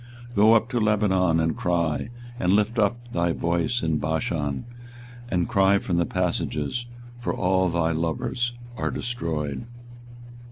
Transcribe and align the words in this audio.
24:022:020 0.29 0.35
Go 0.37 0.53
up 0.55 0.69
to 0.69 0.79
Lebanon, 0.79 1.39
and 1.39 1.55
cry; 1.55 2.09
and 2.39 2.53
lift 2.53 2.79
up 2.79 3.13
thy 3.13 3.31
voice 3.33 3.83
in 3.83 3.99
Bashan, 3.99 4.65
and 5.29 5.47
cry 5.47 5.77
from 5.77 5.97
the 5.97 6.07
passages: 6.07 6.87
for 7.19 7.35
all 7.35 7.69
thy 7.69 7.91
lovers 7.91 8.51
are 8.75 8.89
destroyed. 8.89 9.67